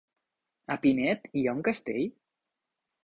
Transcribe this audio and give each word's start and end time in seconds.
A 0.75 0.77
Pinet 0.85 1.29
hi 1.33 1.43
ha 1.51 1.55
un 1.59 1.63
castell? 1.71 2.09